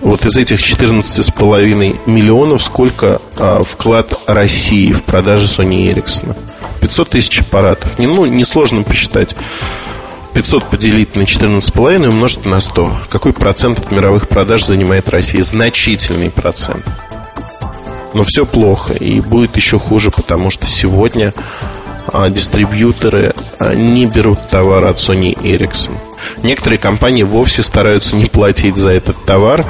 вот 0.00 0.24
из 0.24 0.36
этих 0.36 0.60
14,5 0.60 1.98
миллионов 2.06 2.62
сколько 2.62 3.20
а, 3.36 3.62
вклад 3.62 4.18
России 4.26 4.92
в 4.92 5.02
продажи 5.02 5.46
Sony 5.46 5.92
Ericsson? 5.92 6.36
500 6.80 7.10
тысяч 7.10 7.40
аппаратов. 7.40 7.98
Не, 7.98 8.06
ну, 8.06 8.26
несложно 8.26 8.82
посчитать. 8.82 9.36
500 10.34 10.64
поделить 10.64 11.16
на 11.16 11.22
14,5 11.22 12.04
и 12.04 12.08
умножить 12.08 12.46
на 12.46 12.60
100. 12.60 12.92
Какой 13.10 13.32
процент 13.32 13.78
от 13.78 13.90
мировых 13.90 14.28
продаж 14.28 14.64
занимает 14.64 15.08
Россия? 15.08 15.42
Значительный 15.42 16.30
процент. 16.30 16.84
Но 18.14 18.24
все 18.24 18.46
плохо. 18.46 18.94
И 18.94 19.20
будет 19.20 19.56
еще 19.56 19.78
хуже, 19.78 20.10
потому 20.10 20.50
что 20.50 20.66
сегодня 20.66 21.34
а, 22.12 22.28
дистрибьюторы 22.30 23.34
а, 23.58 23.74
не 23.74 24.06
берут 24.06 24.48
товар 24.48 24.84
от 24.84 24.96
Sony 24.96 25.34
Ericsson. 25.34 25.92
Некоторые 26.42 26.78
компании 26.78 27.22
вовсе 27.22 27.62
стараются 27.62 28.16
не 28.16 28.26
платить 28.26 28.76
за 28.76 28.90
этот 28.90 29.24
товар 29.24 29.64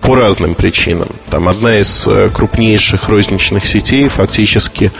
по 0.00 0.14
разным 0.14 0.54
причинам. 0.54 1.08
Там 1.30 1.48
одна 1.48 1.78
из 1.78 2.06
э, 2.06 2.30
крупнейших 2.32 3.08
розничных 3.08 3.66
сетей 3.66 4.08
фактически 4.08 4.90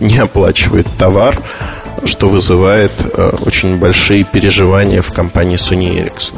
не 0.00 0.18
оплачивает 0.18 0.86
товар, 0.98 1.40
что 2.04 2.28
вызывает 2.28 2.92
э, 3.00 3.36
очень 3.44 3.76
большие 3.76 4.24
переживания 4.24 5.02
в 5.02 5.12
компании 5.12 5.56
Sony 5.56 6.04
Ericsson. 6.04 6.36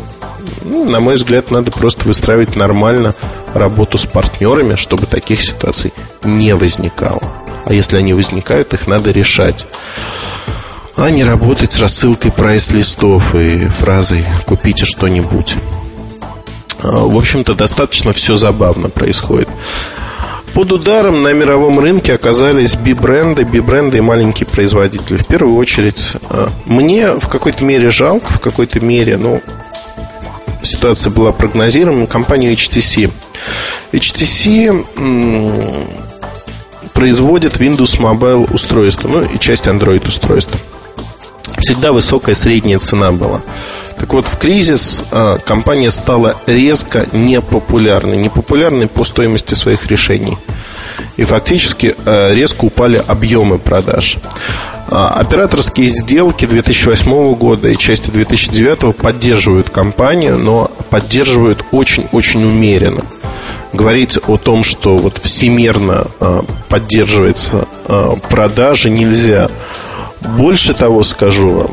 Ну, 0.64 0.88
на 0.88 1.00
мой 1.00 1.16
взгляд, 1.16 1.50
надо 1.50 1.70
просто 1.70 2.06
выстраивать 2.06 2.56
нормально 2.56 3.14
работу 3.54 3.98
с 3.98 4.06
партнерами, 4.06 4.76
чтобы 4.76 5.06
таких 5.06 5.42
ситуаций 5.42 5.92
не 6.24 6.54
возникало. 6.54 7.22
А 7.64 7.72
если 7.72 7.96
они 7.96 8.14
возникают, 8.14 8.74
их 8.74 8.86
надо 8.86 9.10
решать 9.10 9.66
а 11.00 11.08
не 11.10 11.24
работать 11.24 11.72
с 11.72 11.80
рассылкой 11.80 12.30
прайс-листов 12.30 13.34
и 13.34 13.64
фразой 13.66 14.22
«купите 14.44 14.84
что-нибудь». 14.84 15.56
В 16.82 17.16
общем-то, 17.16 17.54
достаточно 17.54 18.12
все 18.12 18.37
забавно 18.37 18.88
происходит. 18.88 19.49
Под 20.54 20.72
ударом 20.72 21.22
на 21.22 21.32
мировом 21.32 21.78
рынке 21.78 22.12
оказались 22.14 22.75
би-бренды, 22.75 23.44
би-бренды 23.44 23.99
и 23.99 24.00
маленькие 24.00 24.46
производители. 24.49 25.18
В 25.18 25.26
первую 25.26 25.56
очередь, 25.56 26.14
мне 26.66 27.12
в 27.12 27.28
какой-то 27.28 27.64
мере 27.64 27.90
жалко, 27.90 28.32
в 28.32 28.40
какой-то 28.40 28.80
мере, 28.80 29.16
ну, 29.16 29.40
ситуация 30.62 31.12
была 31.12 31.30
прогнозируема, 31.30 32.06
компанию 32.06 32.52
HTC. 32.54 33.10
HTC 33.92 34.84
производит 36.94 37.60
Windows 37.60 37.99
Mobile 37.99 38.52
устройство, 38.52 39.08
ну 39.08 39.22
и 39.22 39.38
часть 39.38 39.68
Android 39.68 40.06
устройств. 40.08 40.52
Всегда 41.58 41.92
высокая 41.92 42.34
средняя 42.34 42.78
цена 42.78 43.12
была. 43.12 43.40
Так 44.00 44.14
вот, 44.14 44.26
в 44.26 44.38
кризис 44.38 45.04
э, 45.11 45.37
компания 45.45 45.90
стала 45.90 46.35
резко 46.47 47.07
непопулярной. 47.12 48.16
Непопулярной 48.16 48.88
по 48.88 49.04
стоимости 49.04 49.52
своих 49.52 49.87
решений. 49.88 50.38
И 51.19 51.25
фактически 51.25 51.95
э, 52.07 52.35
резко 52.35 52.64
упали 52.64 53.04
объемы 53.07 53.59
продаж. 53.59 54.16
Э, 54.90 54.95
операторские 55.16 55.88
сделки 55.88 56.47
2008 56.47 57.35
года 57.35 57.69
и 57.69 57.76
части 57.76 58.11
2009 58.11 58.97
поддерживают 58.97 59.69
компанию, 59.69 60.38
но 60.38 60.71
поддерживают 60.88 61.62
очень-очень 61.71 62.42
умеренно. 62.42 63.04
Говорить 63.75 64.19
о 64.26 64.38
том, 64.38 64.64
что 64.64 64.97
вот 64.97 65.19
всемирно 65.19 66.07
поддерживается 66.69 67.69
продажи 68.28 68.90
нельзя. 68.90 69.49
Больше 70.37 70.75
того 70.75 71.04
скажу 71.04 71.50
вам, 71.50 71.71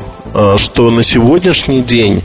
что 0.58 0.92
на 0.92 1.02
сегодняшний 1.04 1.82
день 1.82 2.22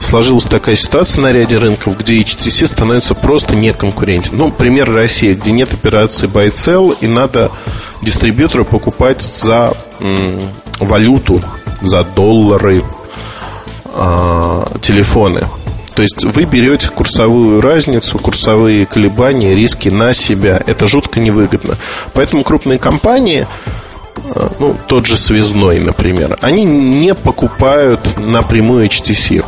сложилась 0.00 0.44
такая 0.44 0.76
ситуация 0.76 1.22
на 1.22 1.32
ряде 1.32 1.56
рынков, 1.56 1.98
где 1.98 2.20
HTC 2.20 2.66
становится 2.66 3.14
просто 3.14 3.54
неконкурентен. 3.54 4.36
Ну, 4.36 4.50
пример 4.50 4.92
России, 4.92 5.34
где 5.34 5.52
нет 5.52 5.72
операции 5.72 6.26
buy 6.28 6.48
sell 6.48 6.96
и 7.00 7.06
надо 7.06 7.50
дистрибьютору 8.02 8.64
покупать 8.64 9.22
за 9.22 9.74
м, 10.00 10.40
валюту, 10.78 11.42
за 11.82 12.04
доллары 12.04 12.82
э, 13.92 14.64
телефоны. 14.80 15.42
То 15.94 16.02
есть 16.02 16.24
вы 16.24 16.44
берете 16.44 16.90
курсовую 16.90 17.60
разницу, 17.60 18.18
курсовые 18.18 18.86
колебания, 18.86 19.54
риски 19.54 19.88
на 19.88 20.12
себя. 20.12 20.62
Это 20.64 20.86
жутко 20.86 21.18
невыгодно. 21.18 21.76
Поэтому 22.14 22.44
крупные 22.44 22.78
компании 22.78 23.46
Э, 23.66 23.67
ну, 24.58 24.76
тот 24.86 25.06
же 25.06 25.16
связной, 25.16 25.80
например, 25.80 26.38
они 26.40 26.64
не 26.64 27.14
покупают 27.14 28.18
напрямую 28.18 28.86
HTC. 28.86 29.44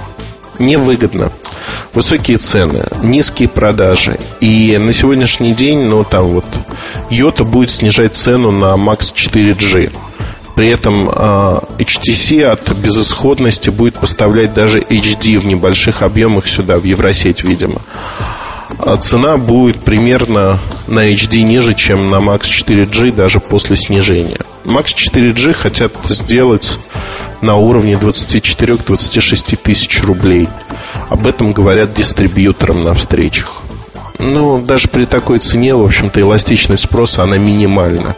Невыгодно. 0.58 1.32
Высокие 1.94 2.38
цены, 2.38 2.84
низкие 3.02 3.48
продажи. 3.48 4.18
И 4.40 4.76
на 4.78 4.92
сегодняшний 4.92 5.54
день, 5.54 5.84
ну, 5.84 6.04
там 6.04 6.26
вот, 6.26 6.44
Йота 7.08 7.44
будет 7.44 7.70
снижать 7.70 8.14
цену 8.14 8.50
на 8.50 8.74
Max 8.74 9.14
4G. 9.14 9.90
При 10.54 10.68
этом 10.68 11.08
э, 11.08 11.12
HTC 11.78 12.44
от 12.44 12.72
безысходности 12.72 13.70
будет 13.70 13.94
поставлять 13.94 14.52
даже 14.52 14.80
HD 14.80 15.38
в 15.38 15.46
небольших 15.46 16.02
объемах 16.02 16.46
сюда, 16.46 16.78
в 16.78 16.84
Евросеть, 16.84 17.42
видимо. 17.42 17.80
А 18.78 18.96
цена 18.98 19.36
будет 19.36 19.80
примерно 19.80 20.58
на 20.86 21.10
HD 21.10 21.42
ниже, 21.42 21.74
чем 21.74 22.10
на 22.10 22.16
Max 22.16 22.42
4G 22.42 23.12
даже 23.12 23.40
после 23.40 23.76
снижения. 23.76 24.40
Max 24.64 24.94
4G 24.94 25.52
хотят 25.52 25.92
сделать 26.08 26.78
на 27.40 27.56
уровне 27.56 27.94
24-26 27.94 29.58
тысяч 29.62 30.02
рублей. 30.02 30.48
Об 31.08 31.26
этом 31.26 31.52
говорят 31.52 31.94
дистрибьюторам 31.94 32.84
на 32.84 32.94
встречах. 32.94 33.62
Ну, 34.18 34.60
даже 34.60 34.88
при 34.88 35.06
такой 35.06 35.38
цене, 35.38 35.74
в 35.74 35.82
общем-то, 35.82 36.20
эластичность 36.20 36.84
спроса, 36.84 37.22
она 37.22 37.38
минимальна. 37.38 38.14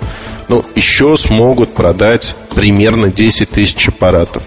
Ну, 0.48 0.64
еще 0.74 1.16
смогут 1.16 1.74
продать 1.74 2.34
примерно 2.54 3.08
10 3.08 3.48
тысяч 3.48 3.88
аппаратов. 3.88 4.42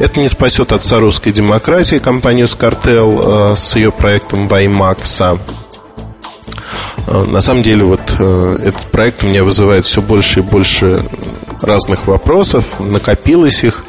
Это 0.00 0.18
не 0.18 0.28
спасет 0.28 0.72
отца 0.72 0.98
русской 0.98 1.32
демократии, 1.32 1.96
компанию 1.98 2.48
Скартел 2.48 3.52
э, 3.52 3.56
с 3.56 3.76
ее 3.76 3.92
проектом 3.92 4.48
Ваймакса. 4.48 5.38
Э, 7.06 7.24
на 7.24 7.40
самом 7.40 7.62
деле, 7.62 7.84
вот 7.84 8.00
э, 8.18 8.58
этот 8.64 8.82
проект 8.90 9.22
у 9.22 9.28
меня 9.28 9.44
вызывает 9.44 9.84
все 9.84 10.02
больше 10.02 10.40
и 10.40 10.42
больше 10.42 11.04
разных 11.62 12.06
вопросов, 12.06 12.80
накопилось 12.80 13.64
их. 13.64 13.84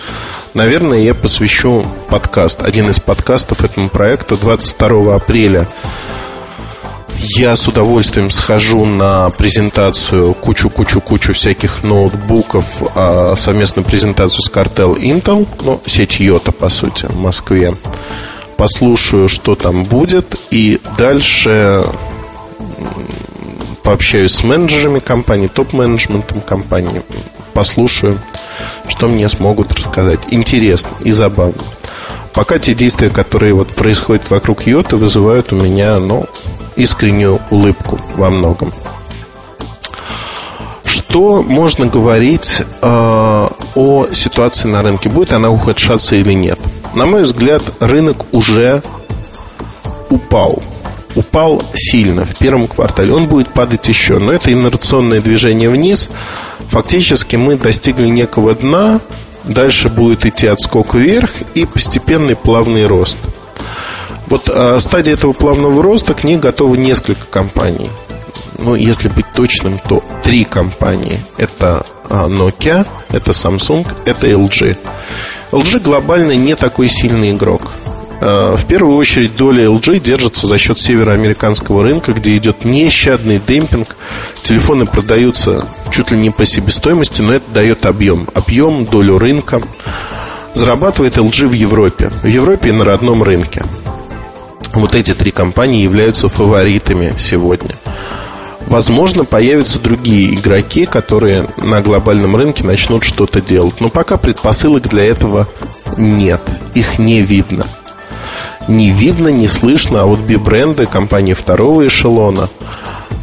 Наверное, 0.53 0.99
я 0.99 1.13
посвящу 1.13 1.85
подкаст, 2.09 2.61
один 2.61 2.89
из 2.89 2.99
подкастов 2.99 3.63
этому 3.63 3.89
проекту 3.89 4.37
22 4.37 5.15
апреля. 5.15 5.67
Я 7.21 7.55
с 7.55 7.67
удовольствием 7.67 8.31
схожу 8.31 8.85
на 8.85 9.29
презентацию 9.31 10.33
кучу-кучу-кучу 10.33 11.33
всяких 11.33 11.83
ноутбуков, 11.83 12.81
а 12.95 13.35
совместную 13.37 13.85
презентацию 13.85 14.41
с 14.41 14.49
Cartel 14.49 14.97
Intel, 14.97 15.45
ну, 15.61 15.81
сеть 15.85 16.19
Йота, 16.19 16.51
по 16.53 16.69
сути, 16.69 17.07
в 17.07 17.17
Москве. 17.19 17.73
Послушаю, 18.55 19.27
что 19.27 19.55
там 19.55 19.83
будет, 19.83 20.37
и 20.49 20.79
дальше 20.97 21.85
пообщаюсь 23.83 24.33
с 24.33 24.43
менеджерами 24.43 24.99
компании, 24.99 25.47
топ-менеджментом 25.47 26.41
компании, 26.41 27.01
послушаю, 27.59 28.17
что 28.87 29.09
мне 29.09 29.27
смогут 29.27 29.73
рассказать. 29.73 30.21
Интересно 30.31 30.91
и 31.03 31.11
забавно. 31.11 31.61
Пока 32.33 32.57
те 32.57 32.73
действия, 32.73 33.09
которые 33.09 33.53
вот 33.53 33.75
происходят 33.75 34.31
вокруг 34.31 34.65
Йоты, 34.65 34.95
вызывают 34.95 35.51
у 35.51 35.57
меня, 35.57 35.99
ну, 35.99 36.25
искреннюю 36.77 37.41
улыбку 37.49 37.99
во 38.15 38.29
многом. 38.29 38.71
Что 40.85 41.43
можно 41.43 41.87
говорить 41.87 42.61
э, 42.81 43.47
о 43.75 44.07
ситуации 44.13 44.69
на 44.69 44.81
рынке? 44.81 45.09
Будет 45.09 45.33
она 45.33 45.49
ухудшаться 45.49 46.15
или 46.15 46.31
нет? 46.31 46.59
На 46.93 47.07
мой 47.07 47.23
взгляд, 47.23 47.61
рынок 47.81 48.25
уже 48.31 48.81
упал 50.09 50.63
упал 51.15 51.63
сильно 51.73 52.25
в 52.25 52.35
первом 52.37 52.67
квартале. 52.67 53.13
Он 53.13 53.27
будет 53.27 53.53
падать 53.53 53.87
еще, 53.87 54.19
но 54.19 54.31
это 54.31 54.51
инерционное 54.51 55.21
движение 55.21 55.69
вниз. 55.69 56.09
Фактически 56.69 57.35
мы 57.35 57.57
достигли 57.57 58.07
некого 58.07 58.55
дна, 58.55 59.01
дальше 59.43 59.89
будет 59.89 60.25
идти 60.25 60.47
отскок 60.47 60.93
вверх 60.93 61.31
и 61.55 61.65
постепенный 61.65 62.35
плавный 62.35 62.85
рост. 62.85 63.17
Вот 64.27 64.49
а, 64.53 64.79
стадия 64.79 65.15
этого 65.15 65.33
плавного 65.33 65.81
роста 65.81 66.13
к 66.13 66.23
ней 66.23 66.37
готовы 66.37 66.77
несколько 66.77 67.25
компаний. 67.25 67.89
Ну, 68.59 68.75
если 68.75 69.07
быть 69.07 69.25
точным, 69.33 69.79
то 69.87 70.03
три 70.23 70.43
компании. 70.43 71.21
Это 71.37 71.85
а, 72.09 72.27
Nokia, 72.27 72.85
это 73.09 73.31
Samsung, 73.31 73.87
это 74.05 74.27
LG. 74.27 74.77
LG 75.51 75.79
глобально 75.79 76.33
не 76.33 76.55
такой 76.55 76.89
сильный 76.89 77.31
игрок. 77.31 77.71
Э, 78.21 78.55
в 78.57 78.65
первую 78.65 78.97
очередь 78.97 79.35
доля 79.35 79.65
LG 79.65 79.99
держится 79.99 80.47
за 80.47 80.57
счет 80.57 80.77
североамериканского 80.79 81.83
рынка, 81.83 82.13
где 82.13 82.35
идет 82.37 82.65
нещадный 82.65 83.41
демпинг. 83.45 83.95
Телефоны 84.43 84.85
продаются 84.85 85.65
чуть 85.91 86.11
ли 86.11 86.17
не 86.17 86.29
по 86.29 86.45
себестоимости, 86.45 87.21
но 87.21 87.33
это 87.33 87.49
дает 87.51 87.85
объем. 87.85 88.27
Объем, 88.33 88.85
долю 88.85 89.17
рынка. 89.17 89.61
Зарабатывает 90.53 91.17
LG 91.17 91.47
в 91.47 91.53
Европе. 91.53 92.11
В 92.21 92.27
Европе 92.27 92.69
и 92.69 92.73
на 92.73 92.83
родном 92.83 93.23
рынке. 93.23 93.63
Вот 94.73 94.95
эти 94.95 95.13
три 95.13 95.31
компании 95.31 95.83
являются 95.83 96.27
фаворитами 96.27 97.13
сегодня. 97.17 97.71
Возможно, 98.67 99.23
появятся 99.23 99.79
другие 99.79 100.35
игроки, 100.35 100.85
которые 100.85 101.47
на 101.57 101.81
глобальном 101.81 102.35
рынке 102.35 102.63
начнут 102.63 103.03
что-то 103.03 103.41
делать. 103.41 103.79
Но 103.79 103.89
пока 103.89 104.17
предпосылок 104.17 104.87
для 104.89 105.05
этого 105.05 105.47
нет. 105.97 106.41
Их 106.75 106.99
не 106.99 107.21
видно 107.21 107.65
не 108.67 108.91
видно, 108.91 109.29
не 109.29 109.47
слышно, 109.47 110.01
а 110.01 110.05
вот 110.05 110.19
би-бренды 110.19 110.85
компании 110.85 111.33
второго 111.33 111.87
эшелона, 111.87 112.49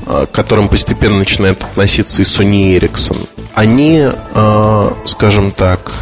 а, 0.06 0.26
к 0.26 0.30
которым 0.30 0.68
постепенно 0.68 1.18
начинает 1.18 1.62
относиться 1.62 2.22
и 2.22 2.24
Sony 2.24 2.78
Ericsson, 2.78 3.28
они, 3.54 4.08
а, 4.34 4.92
скажем 5.06 5.50
так, 5.50 5.92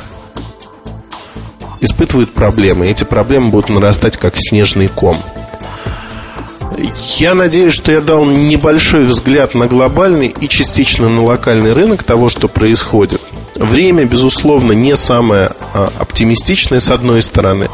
испытывают 1.80 2.32
проблемы. 2.32 2.86
Эти 2.88 3.04
проблемы 3.04 3.50
будут 3.50 3.68
нарастать 3.68 4.16
как 4.16 4.34
снежный 4.36 4.88
ком. 4.88 5.18
Я 7.18 7.34
надеюсь, 7.34 7.72
что 7.72 7.92
я 7.92 8.00
дал 8.00 8.24
небольшой 8.24 9.04
взгляд 9.04 9.54
на 9.54 9.66
глобальный 9.66 10.28
и 10.28 10.48
частично 10.48 11.08
на 11.08 11.22
локальный 11.22 11.72
рынок 11.72 12.02
того, 12.02 12.28
что 12.28 12.48
происходит. 12.48 13.20
Время, 13.54 14.04
безусловно, 14.04 14.72
не 14.72 14.96
самое 14.96 15.50
а, 15.72 15.92
оптимистичное 15.98 16.80
с 16.80 16.90
одной 16.90 17.22
стороны. 17.22 17.70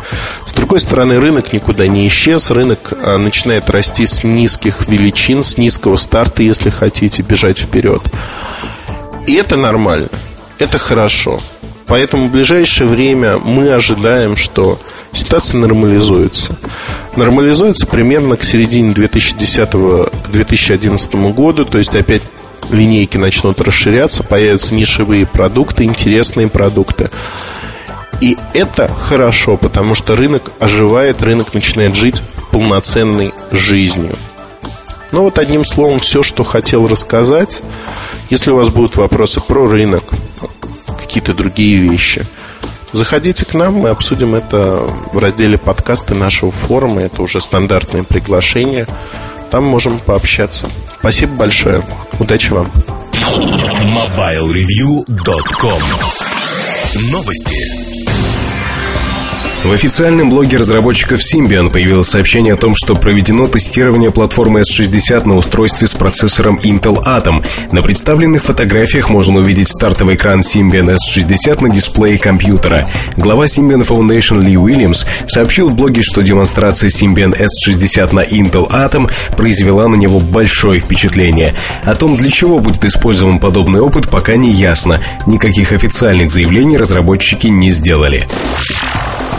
С 0.46 0.52
другой 0.52 0.80
стороны, 0.80 1.18
рынок 1.18 1.52
никуда 1.52 1.86
не 1.86 2.06
исчез. 2.08 2.50
Рынок 2.50 2.92
а, 2.92 3.16
начинает 3.16 3.70
расти 3.70 4.04
с 4.04 4.22
низких 4.22 4.88
величин, 4.88 5.42
с 5.42 5.56
низкого 5.56 5.96
старта, 5.96 6.42
если 6.42 6.68
хотите 6.68 7.22
бежать 7.22 7.58
вперед. 7.58 8.02
И 9.26 9.34
это 9.34 9.56
нормально. 9.56 10.08
Это 10.58 10.76
хорошо. 10.76 11.40
Поэтому 11.86 12.28
в 12.28 12.30
ближайшее 12.30 12.86
время 12.86 13.38
мы 13.38 13.72
ожидаем, 13.72 14.36
что 14.36 14.78
ситуация 15.12 15.58
нормализуется. 15.58 16.56
нормализуется 17.16 17.86
примерно 17.86 18.36
к 18.36 18.44
середине 18.44 18.92
2010-2011 18.92 21.32
году, 21.32 21.64
то 21.64 21.78
есть 21.78 21.96
опять 21.96 22.22
линейки 22.70 23.16
начнут 23.16 23.60
расширяться, 23.60 24.22
появятся 24.22 24.74
нишевые 24.74 25.26
продукты, 25.26 25.84
интересные 25.84 26.48
продукты. 26.48 27.10
И 28.20 28.36
это 28.52 28.88
хорошо, 28.88 29.56
потому 29.56 29.94
что 29.94 30.14
рынок 30.14 30.50
оживает, 30.58 31.22
рынок 31.22 31.54
начинает 31.54 31.94
жить 31.94 32.22
полноценной 32.50 33.32
жизнью. 33.50 34.16
Ну 35.12 35.22
вот 35.22 35.38
одним 35.38 35.64
словом 35.64 36.00
все, 36.00 36.22
что 36.22 36.44
хотел 36.44 36.86
рассказать. 36.86 37.62
Если 38.28 38.50
у 38.50 38.56
вас 38.56 38.68
будут 38.68 38.96
вопросы 38.96 39.40
про 39.40 39.66
рынок, 39.66 40.04
какие-то 40.98 41.34
другие 41.34 41.78
вещи, 41.78 42.26
заходите 42.92 43.44
к 43.44 43.54
нам, 43.54 43.74
мы 43.74 43.88
обсудим 43.88 44.34
это 44.34 44.80
в 45.12 45.18
разделе 45.18 45.58
подкасты 45.58 46.14
нашего 46.14 46.52
форума. 46.52 47.02
Это 47.02 47.22
уже 47.22 47.40
стандартное 47.40 48.04
приглашение. 48.04 48.86
Там 49.50 49.64
можем 49.64 49.98
пообщаться. 49.98 50.68
Спасибо 51.00 51.34
большое. 51.36 51.82
Удачи 52.18 52.52
вам. 52.52 52.70
MobileReview.com 53.16 55.82
Новости. 57.10 57.79
В 59.62 59.72
официальном 59.72 60.30
блоге 60.30 60.56
разработчиков 60.56 61.20
Symbian 61.20 61.70
появилось 61.70 62.08
сообщение 62.08 62.54
о 62.54 62.56
том, 62.56 62.74
что 62.74 62.94
проведено 62.94 63.46
тестирование 63.46 64.10
платформы 64.10 64.60
S60 64.60 65.28
на 65.28 65.36
устройстве 65.36 65.86
с 65.86 65.92
процессором 65.92 66.58
Intel 66.62 67.04
Atom. 67.04 67.44
На 67.70 67.82
представленных 67.82 68.44
фотографиях 68.44 69.10
можно 69.10 69.40
увидеть 69.40 69.68
стартовый 69.68 70.14
экран 70.14 70.40
Symbian 70.40 70.96
S60 70.96 71.62
на 71.62 71.68
дисплее 71.68 72.18
компьютера. 72.18 72.88
Глава 73.18 73.44
Symbian 73.44 73.86
Foundation 73.86 74.42
Ли 74.42 74.56
Уильямс 74.56 75.04
сообщил 75.26 75.68
в 75.68 75.74
блоге, 75.74 76.00
что 76.00 76.22
демонстрация 76.22 76.88
Symbian 76.88 77.38
S60 77.38 78.14
на 78.14 78.24
Intel 78.24 78.66
Atom 78.70 79.10
произвела 79.36 79.88
на 79.88 79.96
него 79.96 80.20
большое 80.20 80.80
впечатление. 80.80 81.54
О 81.84 81.94
том, 81.94 82.16
для 82.16 82.30
чего 82.30 82.60
будет 82.60 82.86
использован 82.86 83.38
подобный 83.38 83.80
опыт, 83.80 84.08
пока 84.08 84.36
не 84.36 84.52
ясно. 84.52 85.00
Никаких 85.26 85.72
официальных 85.72 86.32
заявлений 86.32 86.78
разработчики 86.78 87.48
не 87.48 87.68
сделали. 87.68 88.26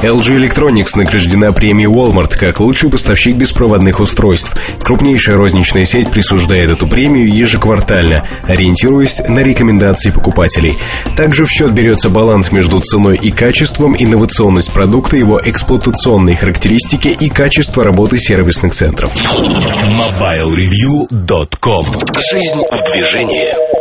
LG 0.01 0.37
Electronics 0.37 0.95
награждена 0.95 1.51
премией 1.51 1.87
Walmart 1.87 2.35
как 2.35 2.59
лучший 2.59 2.89
поставщик 2.89 3.35
беспроводных 3.35 3.99
устройств. 3.99 4.59
Крупнейшая 4.79 5.35
розничная 5.35 5.85
сеть 5.85 6.09
присуждает 6.09 6.71
эту 6.71 6.87
премию 6.87 7.31
ежеквартально, 7.31 8.27
ориентируясь 8.43 9.21
на 9.27 9.39
рекомендации 9.39 10.09
покупателей. 10.09 10.79
Также 11.15 11.45
в 11.45 11.51
счет 11.51 11.71
берется 11.71 12.09
баланс 12.09 12.51
между 12.51 12.79
ценой 12.79 13.17
и 13.17 13.29
качеством, 13.29 13.95
инновационность 13.97 14.71
продукта, 14.71 15.17
его 15.17 15.39
эксплуатационные 15.43 16.35
характеристики 16.35 17.09
и 17.09 17.29
качество 17.29 17.83
работы 17.83 18.17
сервисных 18.17 18.73
центров. 18.73 19.15
MobileReview.com 19.15 21.85
Жизнь 22.31 22.63
в 22.71 22.91
движении. 22.91 23.80